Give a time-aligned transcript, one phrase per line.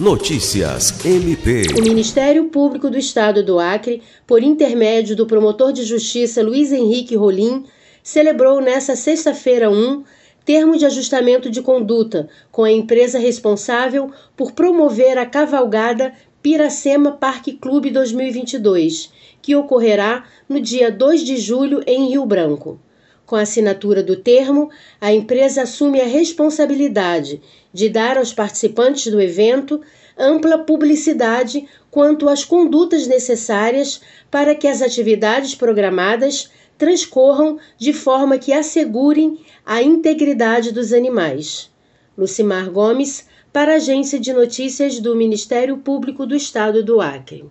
[0.00, 1.60] Notícias MP.
[1.78, 7.14] O Ministério Público do Estado do Acre, por intermédio do promotor de justiça Luiz Henrique
[7.14, 7.66] Rolim,
[8.02, 10.02] celebrou nesta sexta-feira 1
[10.42, 17.52] termo de ajustamento de conduta com a empresa responsável por promover a cavalgada Piracema Parque
[17.52, 19.12] Clube 2022,
[19.42, 22.80] que ocorrerá no dia 2 de julho em Rio Branco.
[23.30, 24.70] Com a assinatura do termo,
[25.00, 27.40] a empresa assume a responsabilidade
[27.72, 29.80] de dar aos participantes do evento
[30.18, 34.00] ampla publicidade quanto às condutas necessárias
[34.32, 41.70] para que as atividades programadas transcorram de forma que assegurem a integridade dos animais.
[42.18, 47.44] Lucimar Gomes, para a Agência de Notícias do Ministério Público do Estado do Acre.